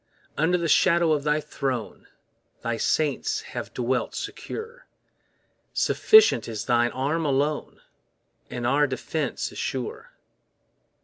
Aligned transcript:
Under 0.35 0.57
the 0.57 0.67
shadow 0.67 1.11
of 1.11 1.23
thy 1.23 1.39
throne, 1.39 2.07
Thy 2.63 2.77
saints 2.77 3.41
have 3.41 3.71
dwelt 3.71 4.15
secure; 4.15 4.87
Sufficient 5.73 6.47
is 6.47 6.65
thine 6.65 6.89
arm 6.89 7.23
alone, 7.23 7.81
And 8.49 8.65
our 8.65 8.87
defence 8.87 9.51
is 9.51 9.59
sure. 9.59 10.13